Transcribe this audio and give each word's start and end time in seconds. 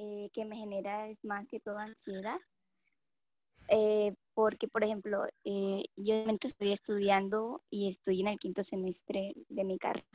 eh, 0.00 0.30
que 0.32 0.44
me 0.46 0.56
genera 0.56 1.08
es 1.08 1.18
más 1.24 1.46
que 1.48 1.60
todo 1.60 1.78
ansiedad. 1.78 2.38
Eh, 3.68 4.14
porque, 4.34 4.68
por 4.68 4.82
ejemplo, 4.84 5.22
eh, 5.44 5.84
yo 5.96 6.14
estoy 6.14 6.72
estudiando 6.72 7.62
y 7.70 7.88
estoy 7.88 8.20
en 8.22 8.28
el 8.28 8.38
quinto 8.38 8.62
semestre 8.64 9.32
de 9.48 9.64
mi 9.64 9.78
carrera. 9.78 10.06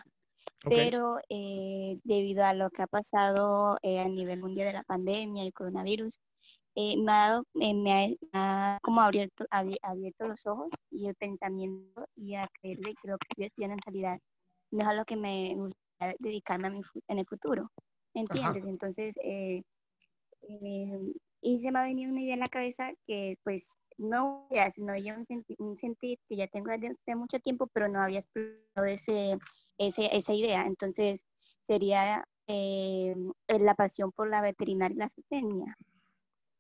Pero 0.68 1.20
eh, 1.30 2.00
debido 2.04 2.44
a 2.44 2.54
lo 2.54 2.70
que 2.72 2.82
ha 2.82 2.88
pasado 2.88 3.78
eh, 3.84 4.00
a 4.00 4.08
nivel 4.08 4.40
mundial 4.42 4.68
de 4.68 4.74
la 4.74 4.84
pandemia, 4.84 5.44
el 5.44 5.54
coronavirus, 5.54 6.20
eh, 6.76 6.98
me 6.98 7.12
ha 7.12 7.30
dado, 7.30 7.44
me 7.54 8.18
ha, 8.34 8.80
como 8.82 9.02
abierto, 9.02 9.46
abi- 9.52 9.78
abierto 9.84 10.28
los 10.28 10.46
ojos 10.48 10.70
y 10.92 11.08
el 11.08 11.16
pensamiento 11.16 12.06
y 12.16 12.36
a 12.36 12.48
creerle 12.62 12.94
que 13.02 13.08
lo 13.10 13.18
que 13.18 13.28
estoy 13.30 13.46
estudiando 13.46 13.76
en 13.76 13.82
realidad 13.94 14.20
no 14.72 14.82
es 14.82 14.88
a 14.88 14.94
lo 14.94 15.06
que 15.06 15.16
me 15.16 15.56
gustaría 15.56 16.16
dedicarme 16.20 16.68
a 16.68 16.72
mi 16.72 16.82
en 17.08 17.20
el 17.20 17.26
futuro. 17.28 17.70
¿Me 18.14 18.22
entiendes? 18.22 18.66
Entonces, 18.66 19.18
eh, 19.24 19.62
eh, 20.50 21.14
y 21.42 21.58
se 21.60 21.72
me 21.72 21.80
ha 21.80 21.84
venido 21.84 22.12
una 22.12 22.22
idea 22.22 22.34
en 22.34 22.40
la 22.40 22.50
cabeza 22.50 22.92
que 23.06 23.38
pues 23.44 23.78
no 23.98 24.48
ya, 24.52 24.70
sino 24.72 24.96
ya 24.98 25.16
un, 25.16 25.26
senti- 25.26 25.56
un 25.60 25.78
sentir 25.78 26.20
que 26.28 26.36
ya 26.36 26.48
tengo 26.48 26.72
desde 26.72 27.16
mucho 27.16 27.40
tiempo, 27.40 27.68
pero 27.68 27.88
no 27.88 28.02
había 28.02 28.20
explorado 28.20 28.86
ese, 28.88 29.38
ese, 29.78 30.16
esa 30.16 30.34
idea. 30.34 30.66
Entonces 30.66 31.26
sería 31.64 32.26
eh, 32.48 33.16
la 33.48 33.76
pasión 33.76 34.12
por 34.12 34.30
la 34.30 34.42
veterinaria 34.42 34.96
y 34.96 34.98
la 34.98 35.10
zootecnia. 35.10 35.78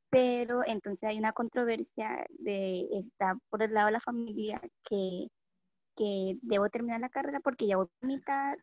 Pero 0.09 0.61
entonces 0.65 1.09
hay 1.09 1.17
una 1.17 1.33
controversia 1.33 2.25
de 2.29 2.87
está 2.93 3.37
por 3.49 3.63
el 3.63 3.73
lado 3.73 3.87
de 3.87 3.93
la 3.93 3.99
familia 3.99 4.61
que, 4.87 5.27
que 5.97 6.37
debo 6.41 6.69
terminar 6.69 7.01
la 7.01 7.09
carrera 7.09 7.39
porque 7.41 7.67
ya 7.67 7.77
voy 7.77 7.87
por 7.99 8.07
mitad 8.07 8.55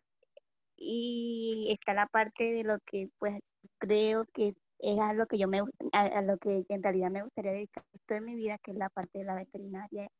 y 0.77 1.69
está 1.71 1.95
la 1.95 2.07
parte 2.07 2.53
de 2.55 2.65
lo 2.65 2.79
que 2.87 3.09
pues 3.19 3.39
creo 3.79 4.25
que 4.33 4.55
es 4.83 4.99
a 4.99 5.13
lo 5.15 5.27
que 5.27 5.39
yo 5.39 5.49
me 5.49 5.61
a, 5.93 6.01
a 6.01 6.23
lo 6.23 6.37
que 6.39 6.65
en 6.69 6.83
realidad 6.83 7.11
me 7.11 7.23
gustaría 7.23 7.53
dedicar 7.53 7.85
toda 8.07 8.21
mi 8.21 8.35
vida, 8.35 8.59
que 8.59 8.73
es 8.73 8.77
la 8.77 8.91
parte 8.91 9.21
de 9.21 9.25
la 9.25 9.35
veterinaria 9.37 10.11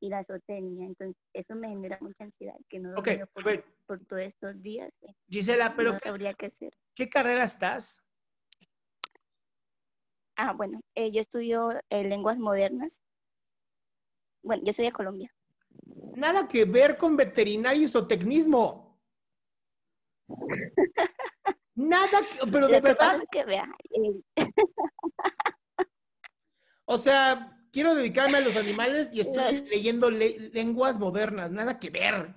y 0.00 0.10
la 0.10 0.24
zootecnia. 0.24 0.86
Entonces, 0.86 1.16
eso 1.32 1.54
me 1.54 1.68
genera 1.68 1.98
mucha 2.00 2.24
ansiedad, 2.24 2.56
que 2.68 2.80
no 2.80 2.90
lo 2.90 2.98
Ok, 2.98 3.06
veo 3.06 3.26
por, 3.28 3.64
por 3.86 4.04
todos 4.06 4.22
estos 4.22 4.60
días. 4.60 4.90
eh, 5.02 5.14
Gisela, 5.28 5.74
pero 5.76 5.92
no 5.92 5.98
¿qué, 5.98 6.08
sabría 6.08 6.34
qué 6.34 6.46
hacer. 6.46 6.72
qué 6.94 7.08
carrera 7.08 7.44
estás? 7.44 8.02
Ah, 10.36 10.52
bueno, 10.52 10.80
eh, 10.94 11.10
yo 11.10 11.20
estudio 11.20 11.70
eh, 11.90 12.04
lenguas 12.04 12.38
modernas. 12.38 13.00
Bueno, 14.42 14.62
yo 14.64 14.72
soy 14.72 14.86
de 14.86 14.92
Colombia. 14.92 15.32
Nada 16.16 16.48
que 16.48 16.64
ver 16.64 16.96
con 16.96 17.16
veterinaria 17.16 17.82
y 17.84 17.88
zootecnismo. 17.88 18.98
Nada, 21.78 22.18
que- 22.28 22.50
pero 22.50 22.66
de 22.66 22.80
Lo 22.80 22.82
que 22.82 22.94
pasa 22.96 23.18
verdad, 23.18 23.22
es 23.22 23.28
que, 23.30 23.44
vea, 23.44 23.68
eh, 23.90 24.44
o 26.86 26.98
sea, 26.98 27.56
quiero 27.70 27.94
dedicarme 27.94 28.38
a 28.38 28.40
los 28.40 28.56
animales 28.56 29.12
y 29.12 29.20
estoy 29.20 29.62
leyendo 29.70 30.10
le- 30.10 30.50
lenguas 30.50 30.98
modernas, 30.98 31.52
nada 31.52 31.78
que 31.78 31.90
ver. 31.90 32.34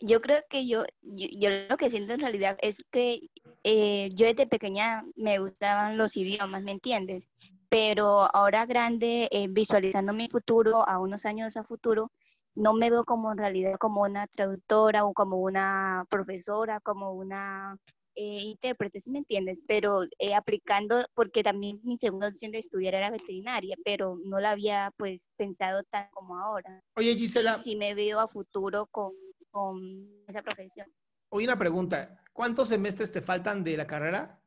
yo 0.00 0.20
creo 0.20 0.44
que 0.48 0.68
yo, 0.68 0.84
yo, 1.02 1.26
yo 1.32 1.50
lo 1.68 1.76
que 1.76 1.90
siento 1.90 2.12
en 2.12 2.20
realidad 2.20 2.56
es 2.62 2.76
que 2.92 3.22
eh, 3.64 4.10
yo 4.14 4.26
desde 4.26 4.46
pequeña 4.46 5.02
me 5.16 5.40
gustaban 5.40 5.98
los 5.98 6.16
idiomas, 6.16 6.62
¿me 6.62 6.70
entiendes? 6.70 7.28
Pero 7.68 8.32
ahora 8.32 8.64
grande, 8.66 9.28
eh, 9.32 9.48
visualizando 9.50 10.12
mi 10.12 10.28
futuro, 10.28 10.88
a 10.88 11.00
unos 11.00 11.26
años 11.26 11.56
a 11.56 11.64
futuro, 11.64 12.12
no 12.54 12.74
me 12.74 12.90
veo 12.90 13.04
como 13.04 13.32
en 13.32 13.38
realidad 13.38 13.76
como 13.78 14.02
una 14.02 14.26
traductora 14.26 15.04
o 15.04 15.12
como 15.14 15.38
una 15.38 16.04
profesora, 16.10 16.80
como 16.80 17.12
una 17.12 17.76
eh, 18.14 18.40
intérprete, 18.42 19.00
¿sí 19.00 19.10
me 19.10 19.18
entiendes? 19.20 19.58
Pero 19.68 20.02
eh, 20.18 20.34
aplicando, 20.34 21.06
porque 21.14 21.44
también 21.44 21.80
mi 21.84 21.98
segunda 21.98 22.28
opción 22.28 22.50
de 22.50 22.58
estudiar 22.58 22.94
era 22.94 23.10
veterinaria, 23.10 23.76
pero 23.84 24.18
no 24.24 24.40
la 24.40 24.50
había 24.50 24.92
pues 24.96 25.28
pensado 25.36 25.84
tan 25.84 26.08
como 26.10 26.36
ahora. 26.36 26.82
Oye, 26.96 27.14
Gisela, 27.14 27.58
Sí 27.58 27.76
me 27.76 27.94
veo 27.94 28.18
a 28.18 28.26
futuro 28.26 28.86
con, 28.86 29.12
con 29.52 29.78
esa 30.26 30.42
profesión. 30.42 30.88
oye 31.28 31.46
una 31.46 31.58
pregunta. 31.58 32.20
¿Cuántos 32.32 32.68
semestres 32.68 33.12
te 33.12 33.20
faltan 33.20 33.62
de 33.62 33.76
la 33.76 33.86
carrera? 33.86 34.40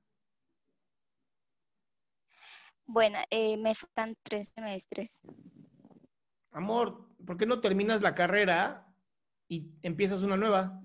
Bueno, 2.85 3.19
eh, 3.29 3.55
me 3.57 3.73
faltan 3.73 4.17
tres 4.23 4.51
semestres. 4.53 5.21
Amor, 6.51 7.07
¿por 7.25 7.37
qué 7.37 7.45
no 7.45 7.61
terminas 7.61 8.01
la 8.01 8.13
carrera 8.15 8.87
y 9.47 9.71
empiezas 9.83 10.21
una 10.21 10.37
nueva? 10.37 10.81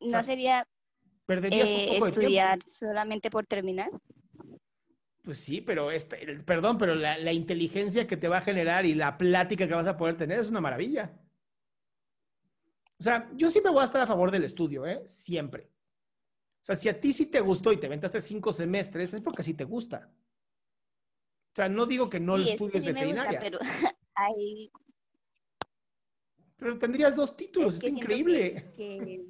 ¿No 0.00 0.10
sea, 0.10 0.22
sería 0.22 0.66
Perderías 1.26 1.68
un 1.68 1.76
eh, 1.76 1.86
poco 1.94 2.04
de 2.06 2.10
estudiar 2.10 2.58
solamente 2.62 3.30
por 3.30 3.46
terminar? 3.46 3.90
Pues 5.22 5.40
sí, 5.40 5.60
pero 5.60 5.90
este, 5.90 6.22
el- 6.22 6.44
perdón, 6.44 6.78
pero 6.78 6.94
la, 6.94 7.18
la 7.18 7.32
inteligencia 7.32 8.06
que 8.06 8.16
te 8.16 8.28
va 8.28 8.38
a 8.38 8.42
generar 8.42 8.84
y 8.86 8.94
la 8.94 9.16
plática 9.18 9.66
que 9.66 9.74
vas 9.74 9.86
a 9.86 9.96
poder 9.96 10.16
tener 10.16 10.38
es 10.38 10.48
una 10.48 10.60
maravilla. 10.60 11.18
O 12.98 13.02
sea, 13.02 13.28
yo 13.34 13.50
siempre 13.50 13.72
voy 13.72 13.82
a 13.82 13.86
estar 13.86 14.00
a 14.00 14.06
favor 14.06 14.30
del 14.30 14.44
estudio, 14.44 14.86
¿eh? 14.86 15.02
Siempre. 15.06 15.70
O 16.62 16.64
sea, 16.66 16.74
si 16.74 16.88
a 16.88 16.98
ti 17.00 17.12
sí 17.12 17.26
te 17.26 17.40
gustó 17.40 17.72
y 17.72 17.76
te 17.76 17.86
aventaste 17.86 18.20
cinco 18.20 18.52
semestres, 18.52 19.12
es 19.14 19.20
porque 19.20 19.42
sí 19.42 19.54
te 19.54 19.64
gusta. 19.64 20.10
O 21.56 21.58
sea, 21.58 21.70
no 21.70 21.86
digo 21.86 22.10
que 22.10 22.20
no 22.20 22.36
sí, 22.36 22.50
estudies 22.50 22.84
sí 22.84 22.90
gusta, 22.90 22.92
veterinaria, 22.92 23.38
pero 23.40 23.58
hay, 24.14 24.70
pero 26.58 26.78
tendrías 26.78 27.16
dos 27.16 27.34
títulos, 27.34 27.76
es 27.76 27.80
que 27.80 27.86
está 27.88 27.96
siento 27.96 28.06
que- 28.08 28.14
increíble. 28.14 28.74
que- 28.76 29.24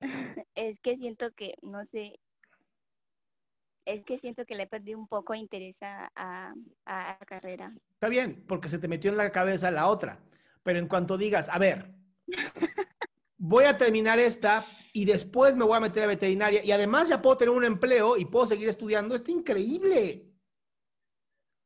es 0.54 0.80
que 0.80 0.96
siento 0.96 1.32
que, 1.34 1.52
no 1.60 1.84
sé, 1.84 2.18
es 3.84 4.02
que 4.06 4.16
siento 4.16 4.46
que 4.46 4.54
le 4.54 4.62
he 4.62 4.66
perdido 4.66 4.98
un 4.98 5.06
poco 5.06 5.34
de 5.34 5.40
interés 5.40 5.76
a, 5.82 6.10
a, 6.16 6.54
a 6.86 7.18
la 7.20 7.26
carrera. 7.26 7.74
Está 7.92 8.08
bien, 8.08 8.42
porque 8.48 8.70
se 8.70 8.78
te 8.78 8.88
metió 8.88 9.10
en 9.10 9.18
la 9.18 9.32
cabeza 9.32 9.70
la 9.70 9.88
otra. 9.88 10.18
Pero 10.62 10.78
en 10.78 10.88
cuanto 10.88 11.18
digas, 11.18 11.50
a 11.50 11.58
ver, 11.58 11.94
voy 13.46 13.64
a 13.64 13.76
terminar 13.76 14.18
esta 14.18 14.64
y 14.94 15.04
después 15.04 15.54
me 15.54 15.64
voy 15.64 15.76
a 15.76 15.80
meter 15.80 16.04
a 16.04 16.06
veterinaria 16.06 16.64
y 16.64 16.72
además 16.72 17.08
ya 17.10 17.20
puedo 17.20 17.36
tener 17.36 17.54
un 17.54 17.64
empleo 17.64 18.16
y 18.16 18.24
puedo 18.24 18.46
seguir 18.46 18.68
estudiando, 18.68 19.14
está 19.14 19.30
increíble. 19.30 20.30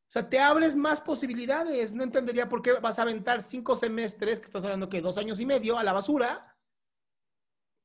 O 0.09 0.11
sea, 0.11 0.29
te 0.29 0.41
abres 0.41 0.75
más 0.75 1.01
posibilidades. 1.01 1.95
No 1.95 2.03
entendería 2.03 2.49
por 2.49 2.63
qué 2.63 2.73
vas 2.73 2.99
a 2.99 3.03
aventar 3.03 3.43
cinco 3.43 3.77
semestres, 3.77 4.41
que 4.41 4.47
estás 4.47 4.65
hablando 4.65 4.89
que 4.89 5.01
dos 5.03 5.19
años 5.19 5.39
y 5.39 5.47
medio, 5.47 5.79
a 5.79 5.85
la 5.85 5.93
basura 5.93 6.57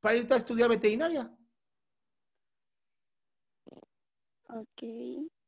para 0.02 0.16
irte 0.18 0.34
a 0.34 0.38
estudiar 0.38 0.70
veterinaria. 0.70 1.32
Ok. 4.50 4.84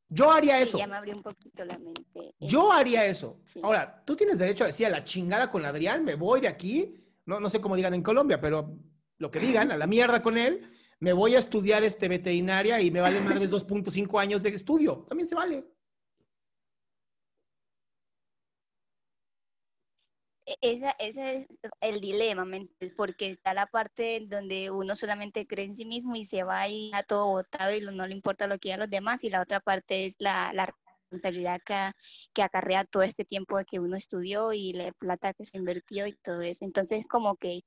Yo 0.10 0.32
haría 0.32 0.58
Sí, 0.58 0.64
eso. 0.64 0.78
ya 0.78 0.88
me 0.88 0.96
abrió 0.98 1.16
un 1.16 1.24
poquito 1.24 1.66
la 1.66 1.78
mente. 1.80 2.36
Yo 2.40 2.72
haría 2.72 3.06
eso. 3.06 3.40
Sí. 3.46 3.60
Ahora, 3.64 4.04
tú 4.06 4.16
tienes 4.16 4.38
derecho 4.38 4.64
a 4.66 4.68
decir 4.68 4.86
a 4.86 4.90
la 4.90 5.04
chingada 5.04 5.50
con 5.50 5.66
Adrián, 5.66 6.04
me 6.04 6.16
voy 6.16 6.42
de 6.42 6.48
aquí. 6.48 7.02
No, 7.26 7.40
no 7.40 7.50
sé 7.50 7.60
cómo 7.60 7.76
digan 7.76 7.94
en 7.94 8.04
Colombia, 8.04 8.40
pero 8.40 8.78
lo 9.18 9.32
que 9.32 9.40
digan, 9.40 9.72
a 9.72 9.78
la 9.78 9.88
mierda 9.88 10.22
con 10.22 10.38
él. 10.38 10.72
Me 11.00 11.12
voy 11.14 11.36
a 11.36 11.40
estudiar 11.40 11.84
este 11.84 12.08
veterinaria 12.08 12.80
y 12.82 12.90
me 12.92 13.02
vale 13.02 13.20
más 13.22 13.40
de 13.40 13.48
2.5 13.50 14.20
años 14.20 14.44
de 14.44 14.50
estudio. 14.50 15.06
También 15.10 15.28
se 15.28 15.36
vale. 15.36 15.66
E- 20.46 20.58
Esa, 20.62 20.92
ese 21.00 21.38
es 21.38 21.48
el 21.82 22.00
dilema. 22.00 22.46
Porque 22.96 23.30
está 23.30 23.54
la 23.54 23.68
parte 23.68 24.26
donde 24.28 24.70
uno 24.72 24.96
solamente 24.96 25.48
cree 25.48 25.66
en 25.66 25.76
sí 25.76 25.86
mismo 25.86 26.16
y 26.16 26.26
se 26.26 26.44
va 26.44 26.68
y 26.68 26.92
a 26.94 27.04
todo 27.04 27.28
botado 27.28 27.76
y 27.76 27.82
no 27.82 28.08
le 28.08 28.14
importa 28.14 28.48
lo 28.48 28.58
que 28.60 28.70
digan 28.70 28.80
los 28.82 28.90
demás, 28.90 29.24
y 29.24 29.30
la 29.30 29.42
otra 29.42 29.60
parte 29.60 30.06
es 30.06 30.16
la, 30.20 30.54
la 30.54 30.74
responsabilidad 31.20 31.62
que, 31.66 31.92
que 32.34 32.44
acarrea 32.44 32.84
todo 32.86 33.04
este 33.04 33.26
tiempo 33.26 33.58
que 33.70 33.80
uno 33.80 33.96
estudió 33.96 34.54
y 34.54 34.74
la 34.74 34.92
plata 34.94 35.34
que 35.34 35.46
se 35.46 35.58
invirtió 35.58 36.08
y 36.08 36.16
todo 36.24 36.42
eso. 36.42 36.66
Entonces, 36.66 37.06
como 37.10 37.36
que 37.38 37.62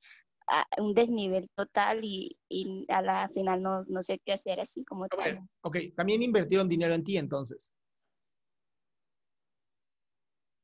ah, 0.49 0.67
un 0.79 0.95
desnivel 0.95 1.49
total 1.55 2.01
y, 2.05 2.39
y 2.49 2.85
a 2.89 3.03
la 3.03 3.29
final 3.29 3.63
no, 3.63 3.85
no 3.89 4.03
sé 4.03 4.21
qué 4.25 4.33
hacer 4.33 4.61
así 4.61 4.85
como 4.85 5.05
A 5.05 5.17
ver, 5.17 5.37
tal. 5.37 5.49
ok, 5.63 5.77
también 5.97 6.23
invirtieron 6.23 6.69
dinero 6.69 6.95
en 6.95 7.05
ti 7.05 7.17
entonces. 7.17 7.71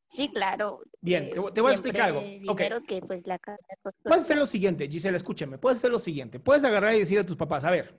Sí, 0.08 0.30
claro. 0.32 0.80
Bien, 1.00 1.24
eh, 1.24 1.30
te 1.32 1.40
voy- 1.40 1.52
te 1.52 1.60
voy 1.60 1.70
a 1.70 1.74
explicar 1.74 2.02
algo. 2.02 2.20
siempre 2.20 2.50
Ok. 2.50 2.58
Dinero 2.58 2.82
que 2.86 3.00
pues 3.00 3.26
la. 3.26 3.40
Puedes 4.04 4.22
hacer 4.22 4.36
lo 4.36 4.46
siguiente, 4.46 4.88
Gisela, 4.88 5.16
escúchame. 5.16 5.58
Puedes 5.58 5.78
hacer 5.78 5.90
lo 5.90 5.98
siguiente. 5.98 6.38
Puedes 6.38 6.62
agarrar 6.62 6.94
y 6.94 7.00
decir 7.00 7.18
a 7.18 7.26
tus 7.26 7.36
papás, 7.36 7.64
a 7.64 7.70
ver, 7.72 7.98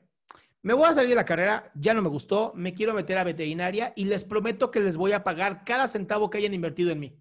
me 0.65 0.73
voy 0.73 0.85
a 0.85 0.93
salir 0.93 1.11
de 1.11 1.15
la 1.15 1.25
carrera, 1.25 1.71
ya 1.75 1.93
no 1.93 2.01
me 2.01 2.09
gustó, 2.09 2.51
me 2.55 2.73
quiero 2.73 2.95
meter 2.95 3.19
a 3.19 3.23
veterinaria 3.23 3.93
y 3.95 4.05
les 4.05 4.23
prometo 4.25 4.71
que 4.71 4.79
les 4.79 4.97
voy 4.97 5.11
a 5.11 5.23
pagar 5.23 5.63
cada 5.63 5.87
centavo 5.87 6.27
que 6.27 6.39
hayan 6.39 6.55
invertido 6.55 6.89
en 6.89 6.99
mí. 7.01 7.19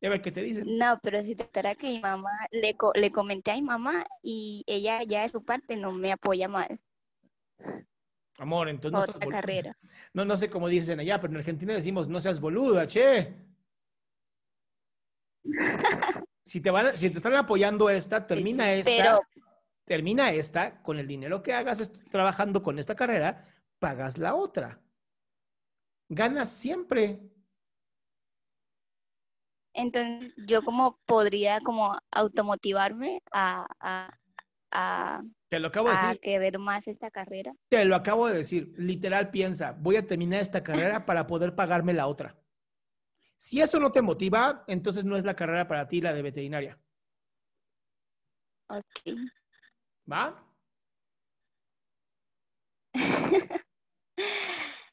Y 0.00 0.06
a 0.06 0.10
ver 0.10 0.22
qué 0.22 0.30
te 0.30 0.42
dicen. 0.42 0.78
No, 0.78 1.00
pero 1.02 1.20
si 1.22 1.34
te 1.34 1.42
tratara 1.42 1.74
que 1.74 1.88
mi 1.88 1.98
mamá, 1.98 2.30
le, 2.52 2.76
le 2.94 3.10
comenté 3.10 3.50
a 3.50 3.54
mi 3.56 3.62
mamá 3.62 4.06
y 4.22 4.62
ella 4.68 5.02
ya 5.02 5.22
de 5.22 5.30
su 5.30 5.44
parte 5.44 5.74
no 5.74 5.90
me 5.90 6.12
apoya 6.12 6.46
más 6.46 6.68
Amor, 8.38 8.68
entonces 8.68 8.92
no, 8.92 9.04
seas 9.04 9.16
otra 9.16 9.30
carrera. 9.30 9.76
no, 10.14 10.24
no 10.24 10.36
sé 10.36 10.48
cómo 10.48 10.68
dicen 10.68 11.00
allá, 11.00 11.20
pero 11.20 11.32
en 11.32 11.38
Argentina 11.38 11.74
decimos, 11.74 12.06
no 12.06 12.20
seas 12.20 12.38
boluda, 12.40 12.86
che. 12.86 13.34
Si 16.42 16.60
te, 16.60 16.70
van, 16.70 16.96
si 16.96 17.10
te 17.10 17.18
están 17.18 17.34
apoyando 17.36 17.88
esta, 17.90 18.26
termina 18.26 18.64
sí, 18.64 18.70
esta, 18.70 18.90
pero- 18.90 19.20
termina 19.90 20.30
esta, 20.30 20.80
con 20.84 21.00
el 21.00 21.08
dinero 21.08 21.42
que 21.42 21.52
hagas 21.52 21.90
trabajando 22.12 22.62
con 22.62 22.78
esta 22.78 22.94
carrera, 22.94 23.44
pagas 23.80 24.18
la 24.18 24.36
otra. 24.36 24.80
Ganas 26.08 26.48
siempre. 26.48 27.18
Entonces, 29.74 30.32
yo 30.46 30.62
como 30.62 31.00
podría 31.06 31.58
como 31.62 31.98
automotivarme 32.12 33.20
a, 33.32 33.66
a, 33.80 34.16
a, 34.70 35.22
Te 35.48 35.58
lo 35.58 35.66
acabo 35.66 35.88
de 35.88 35.96
a 35.96 36.06
decir. 36.06 36.20
querer 36.20 36.60
más 36.60 36.86
esta 36.86 37.10
carrera. 37.10 37.52
Te 37.68 37.84
lo 37.84 37.96
acabo 37.96 38.28
de 38.28 38.36
decir. 38.36 38.72
Literal 38.78 39.32
piensa, 39.32 39.72
voy 39.72 39.96
a 39.96 40.06
terminar 40.06 40.38
esta 40.40 40.62
carrera 40.62 41.04
para 41.04 41.26
poder 41.26 41.56
pagarme 41.56 41.94
la 41.94 42.06
otra. 42.06 42.38
Si 43.36 43.60
eso 43.60 43.80
no 43.80 43.90
te 43.90 44.02
motiva, 44.02 44.62
entonces 44.68 45.04
no 45.04 45.16
es 45.16 45.24
la 45.24 45.34
carrera 45.34 45.66
para 45.66 45.88
ti, 45.88 46.00
la 46.00 46.12
de 46.12 46.22
veterinaria. 46.22 46.78
Ok. 48.68 49.39
¿Va? 50.10 50.46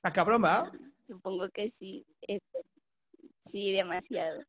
A 0.04 0.14
cabrón, 0.14 0.44
¿va? 0.44 0.72
Supongo 1.06 1.50
que 1.50 1.70
sí. 1.70 2.06
eh, 2.28 2.40
sí, 3.46 3.72
demasiado. 3.72 4.42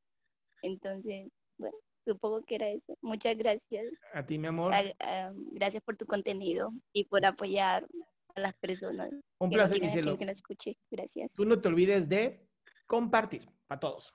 Entonces, 0.62 1.28
bueno, 1.56 1.76
supongo 2.04 2.42
que 2.42 2.56
era 2.56 2.68
eso. 2.68 2.96
Muchas 3.00 3.36
gracias. 3.36 3.86
A 4.12 4.24
ti, 4.24 4.38
mi 4.38 4.48
amor. 4.48 4.72
Gracias 5.52 5.82
por 5.82 5.96
tu 5.96 6.06
contenido 6.06 6.70
y 6.92 7.04
por 7.04 7.24
apoyar 7.24 7.86
a 8.34 8.40
las 8.40 8.54
personas. 8.56 9.10
Un 9.38 9.50
que 9.50 9.56
no 9.56 9.68
placer, 9.68 9.80
que 10.18 10.24
la 10.24 10.32
escuche. 10.32 10.76
Gracias. 10.90 11.34
Tú 11.34 11.44
no 11.44 11.60
te 11.60 11.68
olvides 11.68 12.08
de 12.08 12.46
compartir 12.86 13.48
para 13.66 13.80
todos. 13.80 14.14